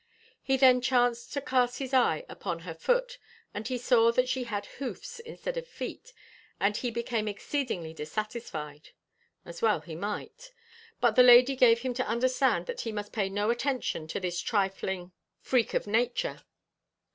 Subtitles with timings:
[0.41, 3.19] He then chanced to cast his eye upon her foot,
[3.53, 6.11] and he saw that she had hoofs instead of feet,
[6.59, 8.93] and he became exceedingly dissatisfied,'
[9.45, 10.53] as well he might.
[10.99, 14.39] But the lady gave him to understand that he must pay no attention to this
[14.41, 16.41] trifling freak of nature.